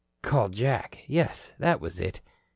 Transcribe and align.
Call 0.23 0.49
Jack! 0.49 1.03
Yes, 1.05 1.51
that 1.59 1.79
was 1.79 1.99
it. 1.99 2.21